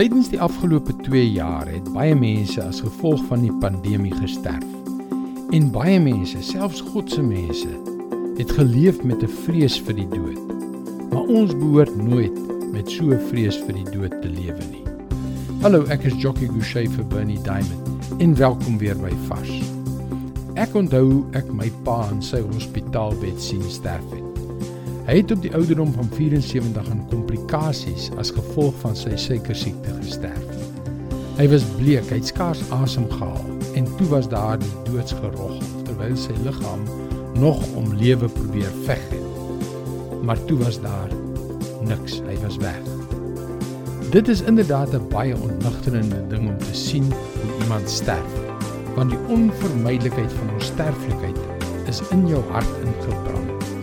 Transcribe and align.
Tydens 0.00 0.30
die 0.32 0.38
afgelope 0.40 0.94
2 1.04 1.26
jaar 1.28 1.68
het 1.68 1.88
baie 1.92 2.14
mense 2.16 2.62
as 2.64 2.78
gevolg 2.80 3.20
van 3.28 3.42
die 3.44 3.52
pandemie 3.60 4.14
gesterf. 4.16 4.64
En 5.52 5.66
baie 5.74 5.98
mense, 6.00 6.40
selfs 6.40 6.80
God 6.86 7.12
se 7.12 7.20
mense, 7.20 7.68
het 8.38 8.54
geleef 8.56 9.02
met 9.04 9.20
'n 9.20 9.28
vrees 9.42 9.76
vir 9.76 9.98
die 9.98 10.08
dood. 10.08 10.40
Maar 11.10 11.28
ons 11.28 11.52
behoort 11.52 11.92
nooit 11.96 12.38
met 12.72 12.88
so 12.88 13.12
'n 13.12 13.20
vrees 13.28 13.60
vir 13.66 13.74
die 13.74 13.90
dood 13.92 14.16
te 14.22 14.28
lewe 14.28 14.64
nie. 14.70 14.86
Hallo, 15.60 15.84
ek 15.84 16.04
is 16.04 16.16
Jockey 16.16 16.48
Gouchee 16.48 16.88
vir 16.88 17.04
Bernie 17.04 17.42
Diamond 17.42 18.16
en 18.18 18.34
welkom 18.34 18.78
weer 18.78 18.96
by 18.96 19.12
Vars. 19.28 19.60
Ek 20.54 20.74
onthou 20.74 21.26
ek 21.32 21.52
my 21.52 21.70
pa 21.84 22.08
in 22.10 22.22
sy 22.22 22.40
hospitaalbed 22.40 23.40
sien 23.40 23.62
sterf 23.68 24.10
het. 24.10 24.29
Hy 25.06 25.16
het 25.16 25.30
op 25.32 25.40
die 25.42 25.52
ouderdom 25.56 25.92
van 25.92 26.08
74 26.12 26.90
aan 26.90 27.06
komplikasies 27.08 28.10
as 28.20 28.32
gevolg 28.36 28.74
van 28.82 28.96
sy 28.96 29.16
suikersiekte 29.16 29.94
gesterf. 30.02 30.58
Hy 31.38 31.46
was 31.48 31.64
bleek, 31.78 32.04
hy 32.12 32.18
het 32.20 32.28
skaars 32.28 32.60
asem 32.76 33.06
gehaal 33.08 33.46
en 33.78 33.88
toe 33.96 34.08
was 34.10 34.28
daar 34.28 34.58
die 34.60 34.72
doodsgerog 34.90 35.56
terwyl 35.86 36.16
sy 36.20 36.36
liggaam 36.44 36.84
nog 37.40 37.62
om 37.80 37.94
lewe 37.96 38.28
probeer 38.28 38.72
veg 38.84 39.00
het. 39.14 40.20
Maar 40.22 40.44
toe 40.44 40.58
was 40.60 40.80
daar 40.84 41.08
niks, 41.88 42.20
hy 42.28 42.36
was 42.44 42.60
weg. 42.60 42.80
Dit 44.12 44.28
is 44.28 44.42
inderdaad 44.42 44.92
'n 44.92 45.08
baie 45.08 45.36
ontnigterende 45.36 46.26
ding 46.28 46.48
om 46.48 46.58
te 46.58 46.74
sien 46.74 47.08
hoe 47.40 47.62
iemand 47.62 47.88
sterf, 47.90 48.32
want 48.94 49.10
die 49.10 49.24
onvermydelikheid 49.28 50.32
van 50.32 50.54
ons 50.54 50.66
sterflikheid 50.66 51.38
is 51.86 52.02
in 52.10 52.26
jou 52.26 52.42
hart 52.50 52.74
ingebrand. 52.84 53.79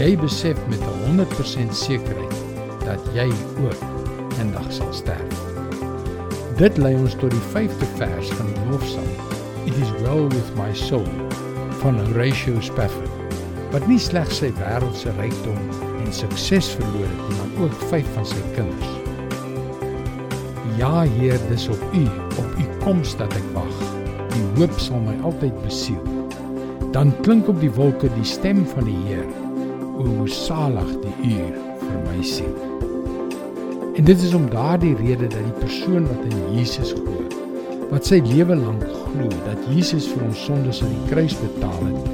Jy 0.00 0.14
besef 0.16 0.56
met 0.72 0.80
100% 0.80 1.74
sekerheid 1.76 2.36
dat 2.86 3.08
jy 3.12 3.26
ook 3.60 3.80
eendag 4.40 4.70
sal 4.72 4.88
sterf. 4.96 5.40
Dit 6.56 6.78
lei 6.80 6.94
ons 6.96 7.12
tot 7.20 7.34
die 7.34 7.42
5de 7.52 7.88
vers 7.98 8.30
van 8.38 8.48
die 8.48 8.62
lofsang. 8.70 9.10
It 9.68 9.76
is 9.76 9.90
well 10.00 10.24
with 10.32 10.54
my 10.56 10.70
soul 10.72 11.04
van 11.82 12.00
Horatio 12.06 12.62
Spafford. 12.64 13.36
Wat 13.74 13.84
nie 13.92 13.98
slegs 14.00 14.40
sy 14.40 14.48
wêreldse 14.62 15.12
rykdom 15.18 15.60
en 15.90 16.08
sukses 16.16 16.72
verloor 16.78 17.04
het, 17.04 17.36
maar 17.36 17.66
ook 17.66 17.84
vyf 17.92 18.08
van 18.16 18.30
sy 18.32 18.40
kinders. 18.56 18.96
Ja, 20.80 21.04
Heer, 21.18 21.36
dis 21.52 21.68
op 21.68 21.84
U, 21.92 22.06
op 22.40 22.56
U 22.56 22.70
koms 22.86 23.12
dat 23.20 23.36
ek 23.36 23.52
wag. 23.52 23.84
Die 24.32 24.48
hoop 24.56 24.80
sal 24.80 25.04
my 25.04 25.18
altyd 25.20 25.60
besiel. 25.66 26.00
Dan 26.96 27.12
klink 27.20 27.52
op 27.52 27.60
die 27.60 27.74
wolke 27.76 28.08
die 28.16 28.24
stem 28.26 28.64
van 28.72 28.88
die 28.88 28.98
Heer 29.04 29.28
o 30.00 30.26
salig 30.26 30.90
die 31.02 31.34
uur 31.34 31.56
vir 31.80 31.98
my 32.06 32.22
siel. 32.24 32.54
En 33.98 34.06
dit 34.08 34.22
is 34.24 34.34
om 34.34 34.46
daardie 34.52 34.94
rede 34.96 35.28
dat 35.28 35.42
die 35.44 35.58
persoon 35.60 36.06
wat 36.08 36.22
in 36.30 36.54
Jesus 36.56 36.94
glo, 36.96 37.24
wat 37.90 38.06
sy 38.08 38.20
lewe 38.24 38.56
lank 38.56 38.84
glo 38.86 39.28
dat 39.44 39.66
Jesus 39.68 40.08
vir 40.12 40.24
ons 40.28 40.44
sondes 40.46 40.80
aan 40.84 40.94
die 40.94 41.10
kruis 41.10 41.36
betaal 41.42 41.82
het, 41.90 42.10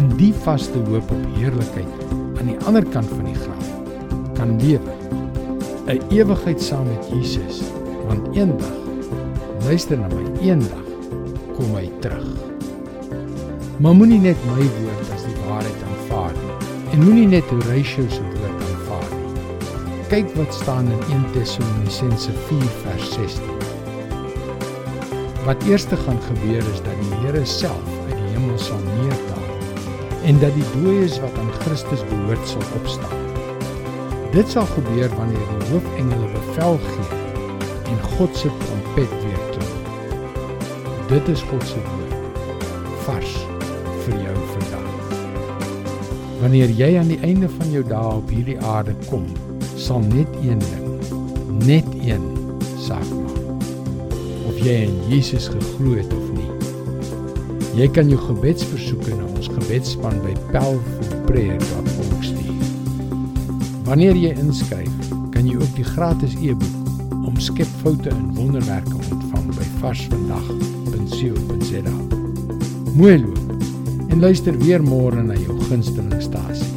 in 0.00 0.08
die 0.18 0.32
vaste 0.46 0.80
hoop 0.88 1.10
op 1.14 1.28
heerlikheid 1.36 2.06
aan 2.40 2.50
die 2.50 2.58
ander 2.66 2.86
kant 2.94 3.10
van 3.12 3.26
die 3.28 3.38
graf 3.38 3.70
kan 4.38 4.56
lewe. 4.62 4.96
'n 5.90 6.00
Ewigheid 6.14 6.62
saam 6.62 6.86
met 6.88 7.08
Jesus, 7.12 7.62
want 8.08 8.36
eendag 8.36 8.76
luister 9.66 9.98
na 9.98 10.08
my, 10.08 10.24
eendag 10.40 10.86
kom 11.56 11.74
hy 11.76 11.90
terug. 12.00 12.26
Maar 13.80 13.94
moenie 13.94 14.20
net 14.20 14.38
my 14.46 14.64
woord 14.80 15.14
as 15.14 15.24
die 15.26 15.38
waarheid 15.46 15.80
nie 15.84 15.89
en 16.90 17.02
moenie 17.04 17.26
net 17.26 17.44
Horatio 17.44 18.08
se 18.10 18.22
woord 18.34 18.62
aanvaar 18.66 19.10
nie. 19.14 19.42
Kyk 20.10 20.32
wat 20.34 20.54
staan 20.54 20.88
in 20.90 21.02
1 21.14 21.26
Tessalonisense 21.32 22.32
4 22.48 22.72
vers 22.82 23.12
16. 23.12 23.42
Wat 25.44 25.62
eers 25.68 25.84
te 25.84 25.96
gaan 25.96 26.18
gebeur 26.26 26.64
is 26.72 26.82
dat 26.82 26.98
die 27.02 27.20
Here 27.22 27.44
self 27.46 27.92
uit 28.08 28.16
die 28.16 28.32
hemel 28.34 28.58
sal 28.58 28.82
neerddaal 28.88 29.46
en 30.26 30.40
dat 30.42 30.54
die 30.58 30.66
dooies 30.74 31.20
wat 31.22 31.38
aan 31.38 31.52
Christus 31.62 32.02
behoort 32.10 32.48
sal 32.48 32.66
opstaan. 32.80 33.22
Dit 34.34 34.50
sal 34.50 34.66
gebeur 34.74 35.14
wanneer 35.16 35.46
die 35.54 35.70
hoofengele 35.70 36.28
bevel 36.34 36.78
gee 36.90 37.20
en 37.92 38.02
God 38.16 38.36
se 38.36 38.50
trompet 38.64 39.14
weer 39.22 39.42
klink. 39.54 40.18
Dit 41.14 41.34
is 41.36 41.46
God 41.52 41.66
se 41.66 41.82
woord 41.86 42.18
vars 43.06 43.36
vir 44.04 44.18
jou 44.26 44.40
vandag. 44.54 44.99
Wanneer 46.40 46.70
jy 46.72 46.94
aan 46.96 47.10
die 47.12 47.20
einde 47.20 47.50
van 47.52 47.68
jou 47.68 47.82
dae 47.84 48.16
op 48.16 48.30
hierdie 48.32 48.56
aarde 48.64 48.94
kom, 49.10 49.26
sal 49.76 50.00
net 50.00 50.24
een 50.40 50.56
ding, 50.64 50.88
net 51.66 51.84
een 52.00 52.22
saak 52.80 53.04
maak. 53.12 53.60
Of 54.48 54.56
jy 54.64 54.86
in 54.86 54.96
Jesus 55.10 55.50
geglo 55.52 55.98
het 55.98 56.08
of 56.16 56.30
nie. 56.32 56.48
Jy 57.76 57.88
kan 57.92 58.08
jou 58.08 58.16
gebedsversoeke 58.22 59.12
na 59.18 59.24
ons 59.34 59.52
gebedsspan 59.52 60.16
by 60.24 60.32
pelforprayer.org 60.54 62.24
stuur. 62.24 62.56
Wanneer 63.84 64.16
jy 64.16 64.32
inskryf, 64.40 64.96
kan 65.36 65.44
jy 65.44 65.60
ook 65.60 65.76
die 65.76 65.84
gratis 65.92 66.32
e-boek 66.40 66.88
om 67.28 67.36
skepfoute 67.36 68.08
en 68.16 68.32
wonderwerke 68.40 68.96
ontvang 68.96 69.52
by 69.60 69.68
varsvandag.co.za. 69.84 71.94
Mooi 72.96 73.20
loop 73.20 73.49
en 74.10 74.20
luister 74.20 74.58
weer 74.58 74.82
môre 74.82 75.22
na 75.22 75.38
jou 75.38 75.56
gunstelingstasie. 75.70 76.69